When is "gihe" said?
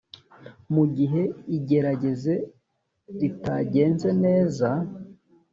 0.97-1.21